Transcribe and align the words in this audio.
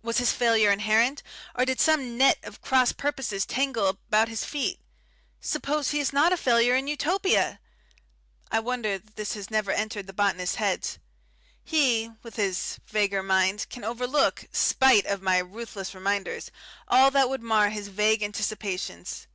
Was 0.00 0.18
his 0.18 0.30
failure 0.30 0.70
inherent, 0.70 1.24
or 1.56 1.64
did 1.64 1.80
some 1.80 2.16
net 2.16 2.38
of 2.44 2.60
cross 2.60 2.92
purposes 2.92 3.44
tangle 3.44 3.88
about 3.88 4.28
his 4.28 4.44
feet? 4.44 4.78
Suppose 5.40 5.90
he 5.90 5.98
is 5.98 6.12
not 6.12 6.32
a 6.32 6.36
failure 6.36 6.76
in 6.76 6.86
Utopia!... 6.86 7.58
I 8.48 8.60
wonder 8.60 8.96
that 9.00 9.16
this 9.16 9.34
has 9.34 9.50
never 9.50 9.72
entered 9.72 10.06
the 10.06 10.12
botanist's 10.12 10.54
head. 10.54 10.86
He, 11.64 12.12
with 12.22 12.36
his 12.36 12.78
vaguer 12.86 13.24
mind, 13.24 13.66
can 13.70 13.82
overlook 13.82 14.44
spite 14.52 15.04
of 15.06 15.20
my 15.20 15.38
ruthless 15.38 15.96
reminders 15.96 16.52
all 16.86 17.10
that 17.10 17.28
would 17.28 17.42
mar 17.42 17.70
his 17.70 17.88
vague 17.88 18.22
anticipations. 18.22 19.26